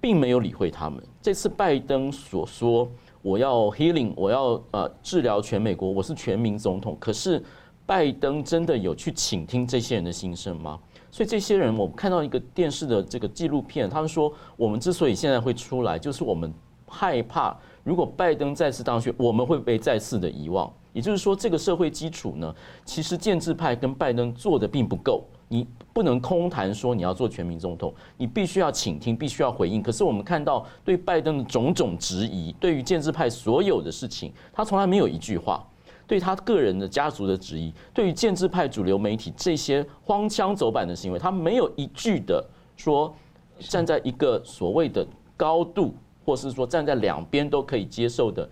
[0.00, 1.04] 并没有理会他们。
[1.20, 2.90] 这次拜登所说
[3.20, 7.42] 我要 healing，我要呃治疗全美国，我是全民总统，可是
[7.84, 10.80] 拜登真的有去倾听这些人的心声吗？
[11.10, 16.50] 所以这些人，我们看到一个电视的这个纪录片，他们说我们之所以现在会出来，就是我们
[16.86, 17.54] 害怕。
[17.84, 20.72] 如果拜登再次当选，我们会被再次的遗忘。
[20.92, 25.24] 也就是说，这个社会基础呢，其实建制派跟拜登做的并不够。
[25.48, 29.82] 你不能空谈说你要做全民总统，你必须要倾听，必须要回应。
[29.82, 35.66] 可是我们看到对拜登的种种质疑，对于建制派所有的事情，他从来没有一句话。
[36.06, 42.44] 对他个人的家族的质疑，对于建制派主流媒体这些荒腔走板的行为，他没有一句的
[42.76, 43.14] 说
[43.58, 48.48] 站在一个所谓的高度，或是说站在两边都可以接受的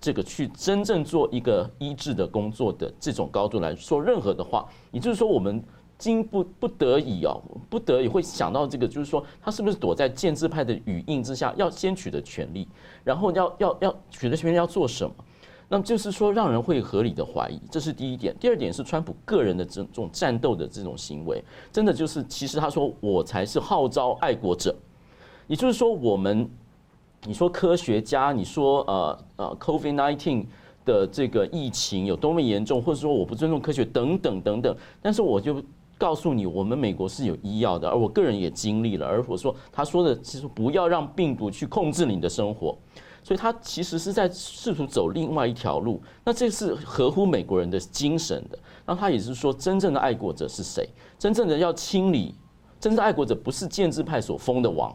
[0.00, 5.62] 这个去真正做一个医治的工作的这种高度来说任何的话，也就是说我们。
[5.98, 12.68] 经不不得已哦，不得已会想到这个，就是说他是不是躲在建制派的语音之下，要先取得权力，
[13.02, 15.14] 然后要要要取得权力要做什么？
[15.70, 18.36] 那么就是说让人会合理的怀疑，这是第一点。
[18.38, 24.76] 第二点是川普个人的这种战斗的这种行为，真的就是其实他说我才是号召爱国者，
[25.46, 26.46] 也就是说我们
[27.26, 30.46] 你说科学家，你说呃呃 COVID-19
[30.84, 35.62] 的这个疫情有多么严重，或者说我不尊重科学等等等等，但是我就。
[35.98, 39.06] 告诉你，我们美国是有医药的，而我个人也经历了。
[39.06, 42.76] 而我说，他说的其实不要让病毒去控制你的生活，
[43.22, 46.02] 所以他其实是在试图走另外一条路。
[46.22, 48.58] 那这是合乎美国人的精神的。
[48.84, 50.86] 那他也是说，真正的爱国者是谁？
[51.18, 52.34] 真正的要清理，
[52.78, 54.94] 真正爱国者不是建制派所封的王，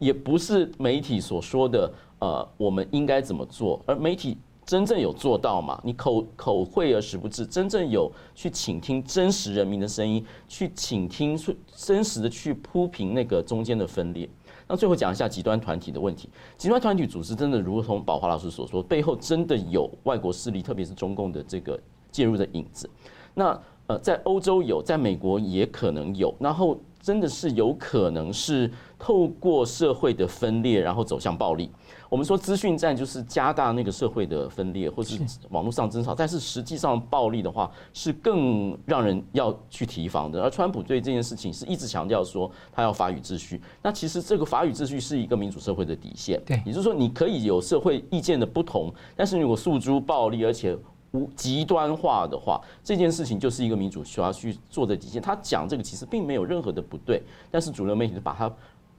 [0.00, 4.36] 也不是媒体所说的呃，我们应该怎么做，而媒体。
[4.66, 5.80] 真正有做到吗？
[5.82, 11.36] 你口口惠而实不至，真正有去倾听真实人民的声音，去倾听
[11.74, 14.28] 真实的去铺平那个中间的分裂。
[14.68, 16.28] 那最后讲一下极端团体的问题。
[16.56, 21.80] 极端团体组织真的如同宝华老师所说，背后真的有外国势力，特别是中共的这个
[22.12, 22.88] 介入的影子。
[23.34, 31.70] 那呃，在欧洲有，在美国也可能有，然后真的是有可能是透过社会的分裂，然后走向暴力。
[32.10, 40.42] 我们说资讯战就是加大那个社会的分裂，或是网络上争吵，但是实际上暴力的话是更让人要去提防的。
[40.42, 43.60] 而川普对这件事情是一直强调说他要法语秩序。
[43.80, 50.76] 那其实这个法语秩序是一个民主社会的底线，对，也就是说你可以有社会意见的不同，但是如果诉诸暴力而且
[51.12, 55.22] 无极端化的话，这件事情就是一个民主需要去做的底线。
[55.22, 58.52] 他讲这个其实并没有任何的不对，但是主流媒体就把它。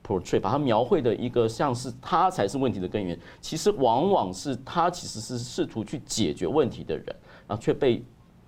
[0.05, 7.05] Portray 把它描绘的一个像是他才是问题的根源，其实往往是他其实是试图去解决问题的人，
[7.47, 8.03] 然后却被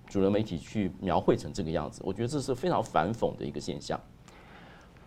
[0.06, 2.02] 主流媒体去描绘成这个样子。
[2.04, 3.98] 我觉得这是非常反讽的一个现象。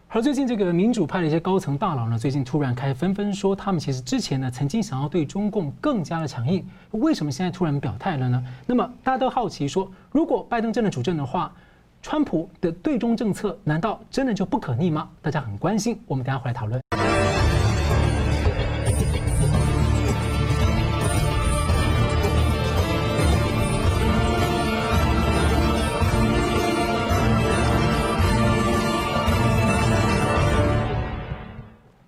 [0.09, 8.43] 而最近这个民主派的一些高层大佬呢，最近突然开纷纷说，他们其实之前呢曾经想要对中共更加的强硬，为什么现在突然表态了呢？
[8.65, 11.53] 那么大家都好奇说，如果拜登真的主政的话。
[12.01, 15.09] 川普的对中政策难道真的就不可逆吗？
[15.21, 16.81] 大家很关心，我们等下回来讨论。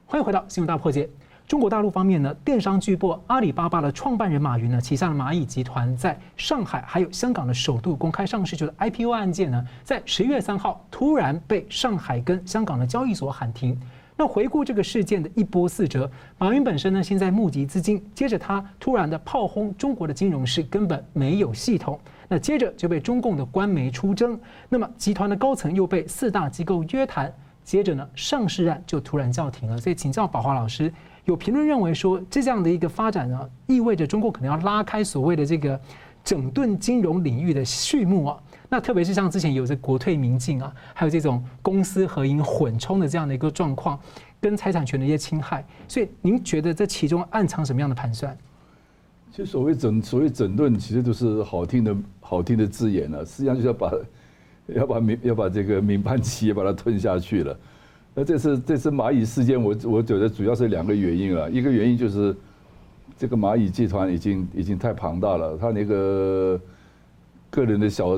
[0.06, 1.10] 欢迎回到新闻大破解。
[1.49, 13.75] 中国大陆方面呢，电商巨擘阿里巴巴的创办人马云呢，旗下的蚂蚁集团在上海还有香港的首度公开上市，就是 IPO 案件呢，在十月三号突然被上海跟香港的交易所喊停。
[14.15, 16.07] 那回顾这个事件的一波四折，
[16.38, 27.33] 马云本身呢，现在募集资金，接着他突然的炮轰中国的金融是根本没有系统，那接着就被中共的官媒出征，那么集团的高层又被四大机构约谈，
[27.63, 29.79] 接着呢，上市案就突然叫停了。
[29.79, 30.93] 所以请教宝华老师。
[31.25, 35.79] 有评论认为说，这样的一个发展呢，意味着中国可能要拉开所谓的这个
[36.23, 38.38] 整顿金融领域的序幕啊。
[38.69, 43.99] 那特别是像之前有着国退民进啊，还有这种公私合营混充的这样的一个状况，
[44.39, 45.65] 跟财产权的一些侵害。
[45.88, 48.38] 所以您觉得这其中暗藏什么样的盘算？
[49.32, 53.91] 其实所谓整所谓整顿，其实都是好听的好听的字眼了，实际上就是要把
[54.67, 57.60] 要把民要把这个民办企业把它吞下去了。
[58.19, 61.49] 那这次这次蚂蚁事件，我我觉得主要是两个原因了。
[61.49, 62.36] 一个原因就是
[63.17, 66.60] 这个蚂蚁集团已经已经太庞大了，他那个
[67.49, 68.17] 个人的小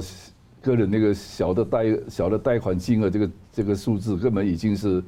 [0.60, 5.04] 个人那个小的贷小的贷款金额，这个这个数字根本已经是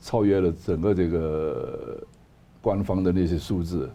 [0.00, 2.04] 超越了整个这个
[2.60, 3.88] 官方的那些数字，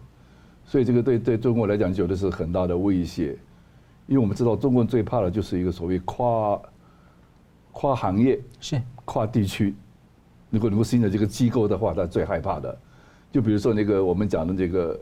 [0.64, 3.38] 所以这个对对中国来讲，觉得是很大的威胁。
[4.08, 6.62] 因为我们知道，中国最怕的就是一个所谓跨
[7.74, 9.76] 跨行业是跨地区。
[10.50, 12.78] 如果能够新的这个机构的话，他最害怕的，
[13.32, 15.00] 就比如说那个我们讲的这个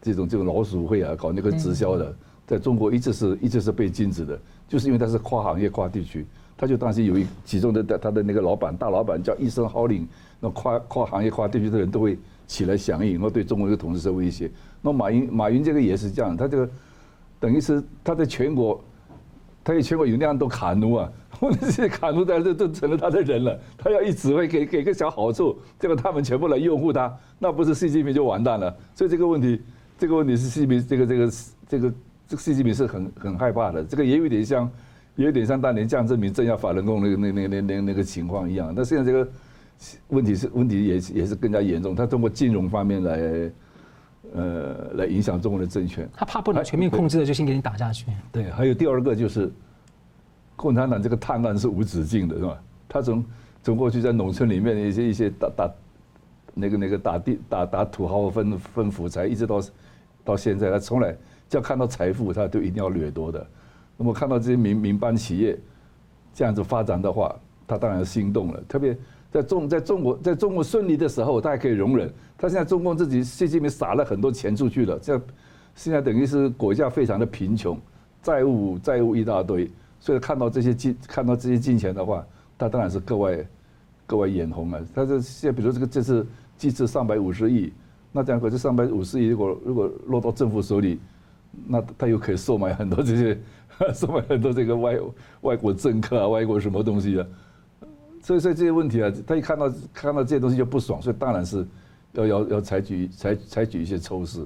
[0.00, 2.14] 这种这种老鼠会啊，搞那个直销的，
[2.46, 6.24] 在中国一直是一直是被禁止的，就是因为它是跨行业、跨地区，
[6.56, 10.06] 他就当时有一其中的他的那个老板大老板叫一声号令，
[10.38, 12.16] 那跨跨行业、跨地区的人都会
[12.46, 14.50] 起来响应，然后对中国这个统治是威胁。
[14.80, 16.70] 那马云马云这个也是这样，他这个
[17.40, 18.80] 等于是他在全国。
[19.64, 23.58] 他在全国有那样多卡奴啊，问题是卡奴在这都成了他的人了。
[23.76, 28.74] 他要一指挥，给给个小好处，结果他们全部来拥护他，那不是习近平就完蛋了。
[28.94, 29.60] 所以这个问题
[29.98, 31.32] 这个问题是习近平这个这个
[31.68, 31.92] 这个
[32.28, 33.84] 这个习近平是很很害怕的。
[33.84, 34.70] 这个也有点像，
[35.16, 38.72] 也有点像当年江泽民镇压法轮功那个那那那那那个情况一样。
[38.74, 39.28] 那现在这个
[40.08, 41.94] 问题是问题也是也是更加严重。
[41.94, 43.50] 他通过金融方面来
[44.34, 46.08] 呃来影响中国的政权。
[46.14, 48.06] 他怕不能全面控制的，就先给你打下去。
[48.32, 49.50] 对，还有第二个就是
[50.58, 52.60] 共产党这个贪婪是无止境的，是吧？
[52.88, 53.24] 他从
[53.62, 55.70] 从过去在农村里面的一些一些打打。
[56.60, 59.62] 那个那个打地打打土豪分分福财，一直到
[60.24, 61.12] 到现在，他从来
[61.48, 63.46] 只要看到财富，他都一定要掠夺的。
[63.96, 65.56] 那么看到这些民民办企业
[66.34, 67.32] 这样子发展的话，
[67.64, 68.60] 他当然心动了。
[68.66, 68.98] 特别
[69.30, 72.12] 在中在中国在中国顺利的时候，他还可以容忍。
[72.36, 75.20] 他现在中共自己习近平撒了很多钱出去了，这
[75.76, 77.78] 现在等于是国家非常的贫穷，
[78.20, 83.46] 债务债务一大堆，所以看到这些金看到这些金钱的话，他当然是格外
[84.06, 84.80] 格外眼红啊。
[84.94, 86.26] 他这现在比如说这个这次。
[86.58, 87.72] 机制三百五十亿，
[88.10, 90.98] 那这样可是三百五十亿，如果如果落到政府手里，
[91.68, 93.38] 那他又可以收买很多这些，
[93.94, 94.98] 收买很多这个外
[95.42, 97.26] 外国政客啊，外国什么东西啊，
[98.20, 101.64] 所以所以这些问题啊，他一看到看到这些东西就不爽，所以当然是
[102.14, 104.44] 要要要采取采采取一些措施，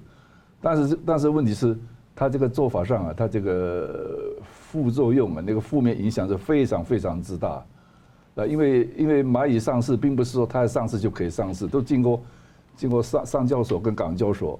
[0.60, 1.74] 但是但是问题是，
[2.14, 4.34] 他这个做法上啊，他这个
[4.72, 7.62] 副作用啊，那个负面影响是非常非常之大。
[8.36, 12.22] 啊，因为因为蚂蚁上市，并不是说它上市就可以上市，都经过
[12.74, 14.58] 经过上上交所跟港交所，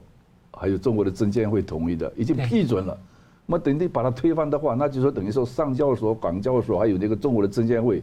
[0.53, 2.99] 还有中国的证监会同意的，已经批准了。
[3.47, 8.03] 那么等你把它推翻的话，那就说等于说上交所、港交所还有那个中国的证监会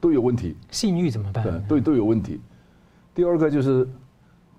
[0.00, 0.56] 都有问题。
[0.72, 1.44] 信誉怎么办？
[1.44, 2.40] 对，都都有问题。
[3.14, 3.88] 第二个就是，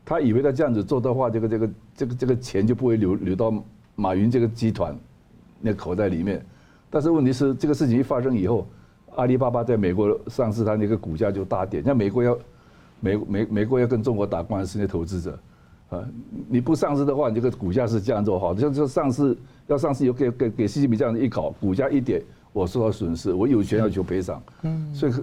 [0.06, 3.54] 他以为他这样子做的话，这个这个这个这个钱就不会流流到
[3.96, 4.98] 马云这个集团
[5.62, 6.46] 那口袋里面。
[6.90, 8.68] 但是问题是，这个事情一发生以后。
[9.18, 11.84] 阿里巴巴在美国上市，它那个股价就大跌。
[11.84, 12.38] 像美国要
[13.02, 15.38] 美美美国要跟中国打官司，那投资者
[15.90, 16.00] 啊，
[16.48, 18.56] 你不上市的话，你这个股价是这样做好。
[18.56, 24.42] 像就上市要上市，有给给给习近平这样子一搞，股价一跌，我受到损失，我有权要求赔偿。
[24.62, 25.14] 嗯，所以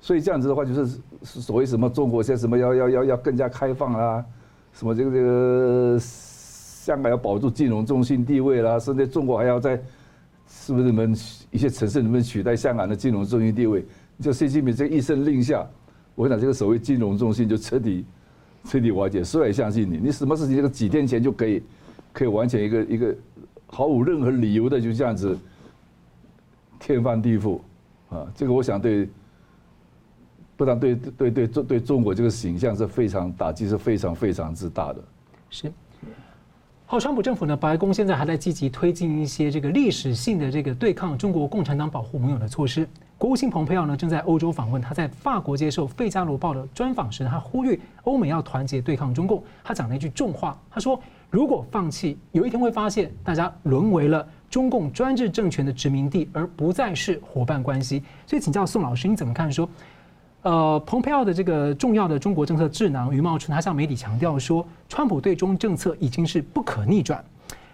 [0.00, 4.24] 所以这样子的话，就是所谓什么中国现在什么要要要要更加开放啦，
[4.72, 5.98] 什么这个这个
[6.84, 9.80] 香港要保住金融中心地位啦，甚至中国还要在。
[10.46, 11.16] 是不是你们
[11.50, 13.82] 一些城市能不能取代香港的金融中心地位？
[14.20, 15.66] 就习近平这一声令下，
[16.14, 18.04] 我想这个所谓金融中心就彻底
[18.64, 19.24] 彻底瓦解。
[19.24, 19.96] 所以相信你？
[19.96, 21.62] 你什么事情这个几天前就可以
[22.12, 23.16] 可以完全一个一个
[23.66, 25.36] 毫无任何理由的就这样子
[26.78, 27.58] 天翻地覆
[28.10, 28.30] 啊！
[28.36, 29.08] 这个我想对，
[30.58, 35.02] 不但对对对中对中国这个形象是非常打击，是非常非常之大的。
[35.48, 35.72] 是。
[36.86, 42.86] 好，川普政府呢，白宫现在还在积极推进一些这个历史性的这个对抗中国共产党保护盟友的措施。
[43.16, 49.42] 国务卿蓬佩奥呢正在欧洲访问，他在法国接受《费加罗报》的专访时，他呼吁欧美要团结对抗中共。
[49.64, 59.66] 他讲了一句重话，他说：“如果放弃，有一天会发现大家沦为了中共专制政权的殖民地，而不再是伙伴关系。”所以，请教宋老师，你怎么看说？
[60.44, 67.24] 呃，蓬佩奥的这个重要的中国政策智囊余茂春，他向媒体强调说，川普对中政策已经是不可逆转。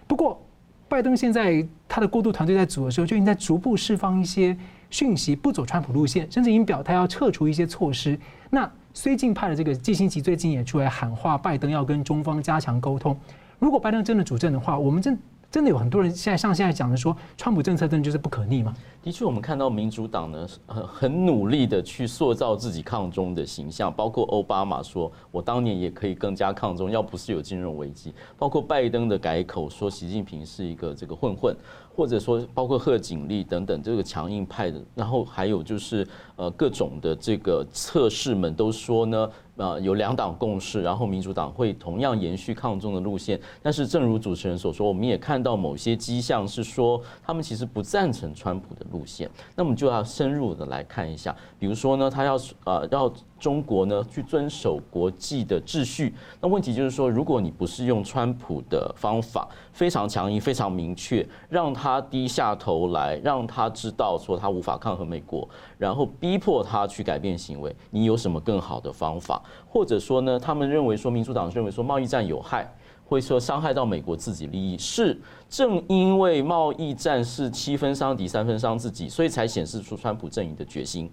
[0.07, 0.41] 不过，
[0.87, 4.57] 拜登现在他的过渡团队在组的时候，就已经在逐步释放一些
[4.89, 8.17] 讯息，不走川普路线，甚至已经表态要撤除一些措施。
[8.49, 13.17] 那绥靖派的这个季辛吉最近也出来喊话，拜登要跟中方加强沟通。
[13.59, 15.19] 如果拜登真的主政的话，我们真
[15.51, 18.73] 真的有很多人现在像现在讲的说，川普政策真的就是不可逆吗？
[19.03, 31.53] 的确，我们看到民主党呢，很很努力的去塑造自己抗中的形象，包括奥巴马说，我当年也可以更加抗中，要不是有金融危机，包括拜登的改口说习近平是一个这个混混。
[31.93, 39.29] 或者说，包括贺锦丽等等这个强硬派的，然后还有就是呃各种的这个测试们都说呢，
[39.61, 43.39] 呃有两党共识，然后民主党会同样延续抗中的路线。
[43.61, 49.29] 但是正如主持人所说，我们也看到某些迹象是说，他们其实不赞成川普的路线。
[49.55, 53.13] 那么就要深入的来看一下，比如说呢，他要呃要。
[53.41, 56.13] 中国呢，去遵守国际的秩序。
[56.39, 65.49] 那问题就是说，如果你不是用川普的方法，非常强硬、非常明确，让他低下头来，让他知道说他无法抗衡美国，
[65.79, 69.41] 然后逼迫他去改变行为，你有什么更好的方法？
[69.67, 72.71] 或者说呢，他们认为说，民主党认为说贸易战有害，
[73.03, 74.77] 会说伤害到美国自己利益。
[74.77, 81.11] 是正因为贸易战是七分伤敌，三分伤自己，所以才显示出川普阵营的决心。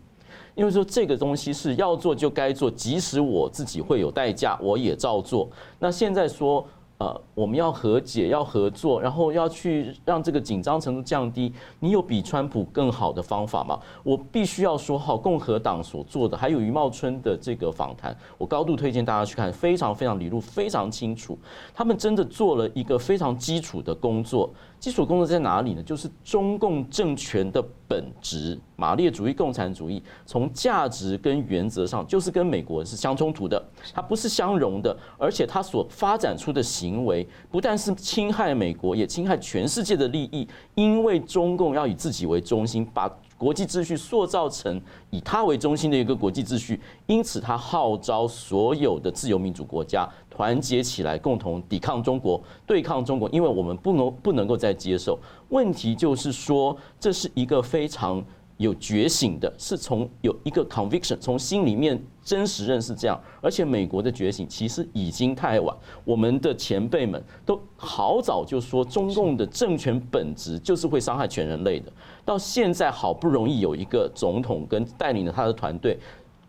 [0.58, 5.48] 因为说这个东西是要做就该做，即使我自己会有代价，我也照做。
[5.78, 6.66] 那现在说
[6.98, 11.52] 呃，我们要和解，要合作，然后要去让这个紧张程度降低。
[11.78, 13.78] 你有比川普更好的方法吗？
[14.02, 21.38] 我必须要说，好，共和党所做的，还有余茂春的这个访谈，我高度推荐大家去看，非常非常理路非常清楚。
[21.72, 24.50] 他们真的做了一个非常基础的工作。
[24.78, 25.82] 基础工作在哪里呢？
[25.82, 33.60] 就是中共政权的本质，马列主义、共产主义，从价值跟原则上就是跟美国是相冲突的，
[33.92, 44.78] 它不是相容的，而且它所发展出的行为不但是侵害美国，也侵害全世界的利益，因为中共要以自己为中心，把国际秩序塑造成
[45.10, 55.18] 以他为中心的一个国际秩序，因此他号召所有的自由民主国家团结起来，共同抵抗中国，对抗中国，因为我们不能不能够再接受。
[55.50, 58.22] 问题就是说，这是一个非常。
[58.58, 65.74] 有觉醒的，是从有一个 conviction，从心里面真实认识这样，而且美国的觉醒其实已经太晚。
[66.04, 71.90] 我们的前辈们都好早就说，中共的政权本质就是会伤害全人类的。
[72.24, 75.98] 到现在好不容易有一个总统跟带领着他的团队，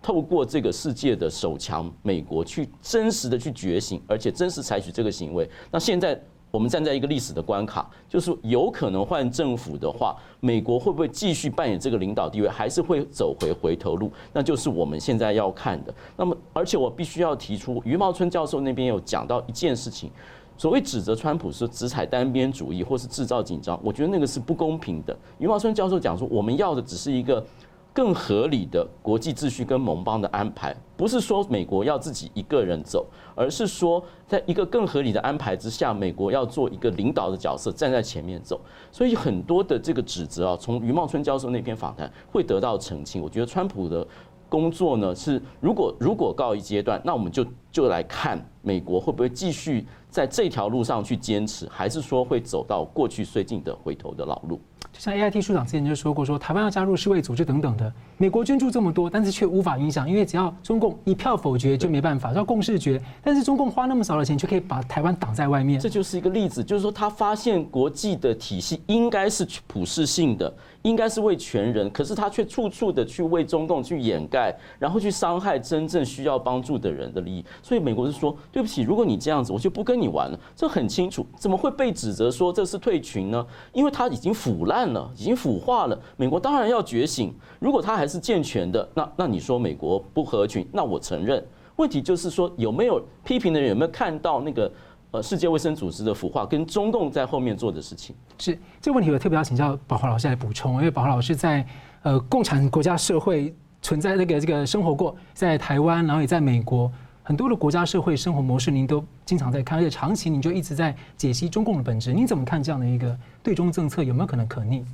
[0.01, 5.49] 透过这个世界的首强美国去真实的去觉醒，而且真实采取这个行为。
[5.71, 6.19] 那现在。
[6.51, 14.11] 我们站在一个历史的关卡，就是有可能换政府的话，美国会不会继续扮演这个领导地位，还是会走回回头路？
[14.33, 15.93] 那就是我们现在要看的。
[16.17, 20.09] 那么，而且我必须要提出，余茂春教授那边有讲到一件事情，
[20.57, 25.15] 所谓指责川普是只踩单边主义或是制造紧张，我觉得那个是不公平的。
[25.37, 27.45] 余茂春教授讲说，我们要的只是一个。
[27.91, 38.61] 更合理的国际秩序跟盟邦的安排，不是说美国要自己一个人走，而是说在一个更合理的安排之下，美国要做一个领导的角色，站在前面走。
[38.91, 43.21] 所以很多的这个指责啊，从余茂春教授那篇访谈会得到澄清。
[43.21, 44.07] 我觉得川普的
[44.47, 54.59] 工作呢，是如果如果告一阶段，那我们就就来看美国会不会继续在这条路上去坚持，还是说会走到过去最近的回头的老路。
[54.97, 63.01] 像 AIT 处长之前就说过说，说台湾要加入世卫组织等等的，美国捐助这么多，但是却无法影响，因为只要中共一票否决就没办法，要共识决。
[63.23, 65.79] 但是中共花那么少的钱，就可以把台湾挡在外面。
[65.79, 70.53] 这就是一个例子，就是说他发现国际的体系应该是普世性的。
[70.83, 77.43] 应该是为全人，可是他却处处的去为中共去掩盖，然后去伤害真正需要帮助的人的利益。
[77.61, 80.39] 所以美国是说，对不起，如果你这样子，我就不跟你玩了。
[80.55, 83.45] 这很清楚，怎么会被指责说这是退群呢？
[83.73, 85.99] 因为他已经腐烂了，已经腐化了。
[86.15, 87.33] 美国当然要觉醒。
[87.59, 91.43] 如果他还是健全的，那那你说美国不合群，那我承认。
[91.75, 94.71] 问题就是说，有没有批评的人有没有看到那个？
[95.11, 101.65] 呃，世界卫生组织的腐化跟中共在后面做的事情，是这个问题，我特别要请教宝华老师来补充，因为宝华老师在
[102.03, 103.51] 呃共产国家社会
[103.81, 106.91] 存在那个这个生活过，在台湾，然后也在美国
[107.23, 114.85] 很多的国家社会生活模式，您都经常在看，而且长期您就一直在解析中共的本质，你怎么看这样的一个对中政策有没有可能可逆？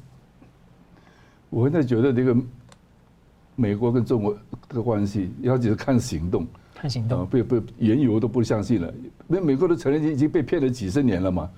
[1.49, 2.33] 我现在觉得这个
[3.57, 4.37] 美国跟中国
[4.69, 6.47] 的关系，要就是看行动。
[6.75, 8.93] 看行动，不不，言语我都不相信了。
[9.25, 11.49] 那美国的承认已经被骗了几十年了嘛，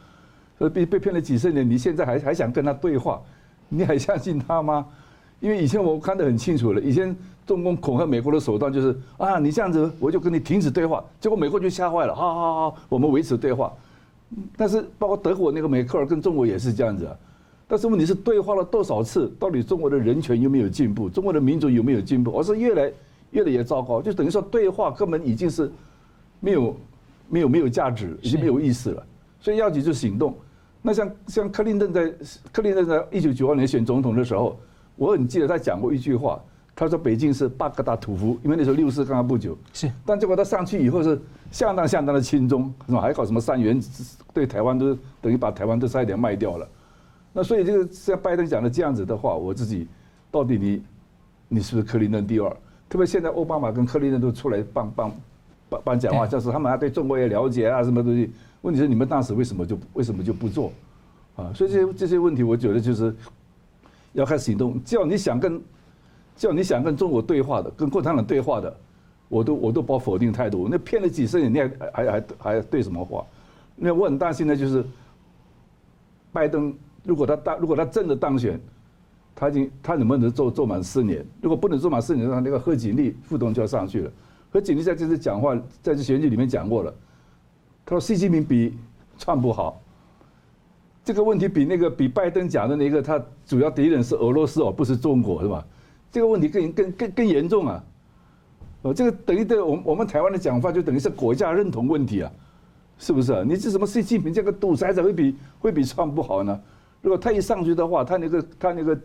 [0.59, 3.19] 所以被被骗了几十年，你现在还还想跟他对话，
[3.67, 4.85] 你还相信他吗？
[5.39, 7.13] 因为以前我看得很清楚了，以前
[7.45, 13.73] 中共恐吓美国的手段就是啊，你这样子我就跟你停止对话，结果美国就吓坏了，好好好，我们维持对话。
[14.55, 17.15] 但是包括德国那个梅克尔跟中国也是这样子啊，
[17.67, 22.93] 但是问题是对话了多少次，到底中国的人权有没有进步，中国的民主有没有进步，而是越来。
[23.31, 25.71] 越来越糟糕，就等于说对话根本已经是
[26.39, 26.75] 没有、
[27.29, 29.05] 没有、没有价值，已经没有意思了。
[29.39, 30.35] 所以要紧就是行动。
[30.81, 32.13] 那像像克林顿在
[32.51, 34.57] 克林顿在一九九二年选总统的时候，
[34.95, 36.41] 我很记得他讲过一句话，
[36.75, 39.57] 他说北京是巴格达屠夫，因为那时候六四刚刚不久。
[39.73, 39.91] 是。
[40.05, 41.19] 但结果他上去以后是
[41.51, 43.01] 相当相当的亲中，是吧？
[43.01, 43.81] 还搞什么三元，
[44.33, 46.67] 对台湾都等于把台湾都差一点卖掉了。
[47.33, 49.87] 那所以这个像拜登讲的这样子的话，我自己
[50.31, 50.83] 到底你
[51.49, 52.57] 你是不是克林顿第二？
[52.89, 55.11] 特别现在奥巴马跟克林顿都出来帮帮
[55.67, 58.31] 帮帮讲话，就是他们还对中国也了解啊，什么东西？
[58.61, 60.71] 问题是你们当时为什么就为什么就不做？
[61.35, 63.13] 啊，所以这些这些问题，我觉得就是
[64.13, 64.81] 要开始行动。
[64.85, 65.61] 只要你想跟，
[66.35, 68.73] 只要你想跟中国对话的，跟共产党对话的，
[69.27, 70.67] 我都我都抱否定态度。
[70.71, 73.25] 那骗了几十年，你还还还还对什么话？
[73.75, 74.85] 那我很担心的就是，
[76.31, 76.73] 拜登
[77.03, 78.57] 如果他当如果他真的当选。
[79.39, 81.23] 他已经，他能不能做做满四年？
[81.39, 84.11] 如果不能做满四年，那那个贺锦丽副总就要上去了。
[84.51, 86.91] 贺锦丽在这次讲话，在这选举里面讲过了，
[87.85, 88.75] 他说习近平比
[89.19, 89.79] 川不好。
[91.03, 95.63] 这个问题比那个比拜登讲的那个，他主要敌人是俄罗斯而不是中国，是吧？
[96.11, 97.83] 这个问题更更更更严重啊！
[98.81, 102.31] 哦，这个等于对我们我们台湾的讲法，就等于是国家认同问题啊。
[102.99, 103.45] 是不是？
[103.45, 106.59] 你这什么习近平这个独裁者会比会比川不好呢？
[107.07, 109.01] 如果他一上去的话，他那个他那个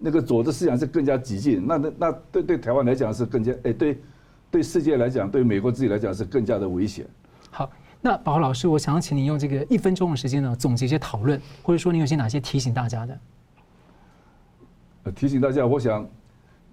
[0.00, 4.02] 那个左的思想是更加激进，那那那对对台湾来讲是更加哎对
[4.50, 7.06] 对世界来讲，对美国自己来讲是更加的危险。
[7.52, 7.70] 好，
[8.00, 13.16] 那宝华老师，我想要请你用这个一分钟的时间呢，总结一些讨论，或者说你有些哪些提醒大家的？
[15.14, 16.04] 提醒大家，我想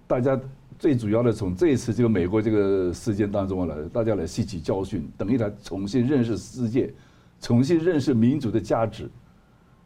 [0.08, 0.36] 大家
[0.76, 6.92] 最主要的从这一次这个美国这个事件当中来，大家来吸取教训，等于来重新认识世界，
[7.40, 9.08] 重新认识民主的价值。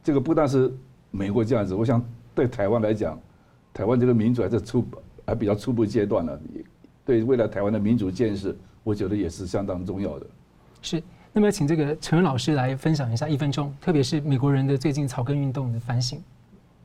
[0.03, 0.73] 这个不但是
[1.11, 3.19] 美国这样子，我想对台湾来讲，
[3.73, 4.85] 台湾这个民主还是初
[5.27, 6.39] 还比较初步阶段呢，
[7.05, 10.27] 对未来台湾的民主建设，我觉得也是相当重要的。
[10.81, 16.21] 是，那么请这个陈老师来分享一下一分钟，特别是美国人的最近草根运动的反省。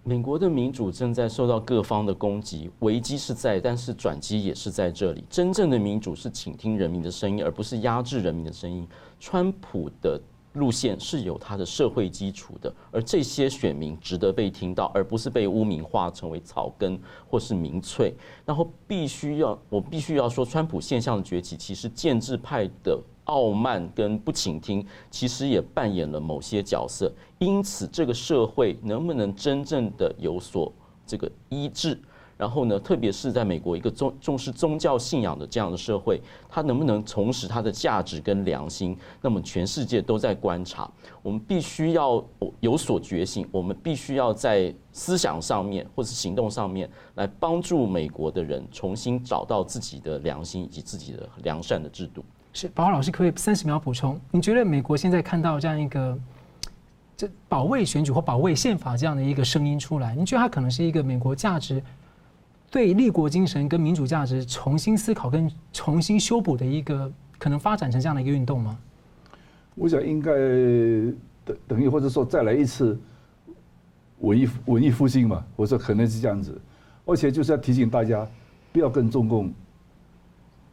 [0.04, 5.22] 美国的民主正在受到各方的攻击，危机是在，但是转机也是在这里。
[5.30, 8.88] 真正的民主是倾听人民的声音，而不是压制人民的声音。
[9.20, 10.18] 川普的
[10.58, 17.00] 路线是有它的社会基础的，而这些选民值得被听到，而不是被污名化成为草根
[17.30, 18.14] 或是民粹。
[18.46, 23.02] 然后必须要，我必须要说，川普现象的崛起，其实建制派的。
[23.28, 27.12] 傲慢跟不倾听，其实也扮演了某些角色。
[27.40, 30.72] 因此，这个社会能不能真正的有所
[31.06, 32.00] 这个医治？
[32.38, 38.96] 然后呢，特别是在美国一个重重视宗教信仰的这样的社会，它能不能重拾它的价值跟良心？
[39.22, 40.90] 那么，全世界都在观察。
[41.24, 42.24] 我们必须要
[42.60, 52.24] 有所觉醒，我们必须要在思想上面或是行动上面来帮助美国的人重新找到自己的良心以及自己的良善的制度。
[52.54, 54.20] 是，宝华老师可不可以三十秒补充？
[54.30, 56.18] 你觉得美国现在看到这样一个
[57.16, 61.82] 这保卫选举或保卫宪法这样的一个声音出来，你觉得它可能是一个美国价值
[62.70, 68.78] 对立国精神跟民主价值重新思考跟重新修补的一个可能发展成这样的一个运动吗？
[69.76, 70.32] 我想应该
[71.46, 73.00] 等等于或者说再来一次
[74.20, 76.60] 文艺文艺复兴嘛，我说可能是这样子，
[77.06, 78.28] 而且就是要提醒大家
[78.74, 79.54] 不要跟中共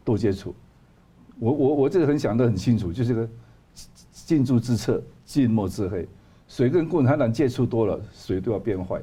[0.05, 0.55] 多接触。
[1.39, 3.29] 我我我这个很想得很清楚，就是个
[4.13, 6.09] 近朱之赤，近墨之黑。
[6.49, 9.03] 谁跟共产党接触多了，谁都要变坏。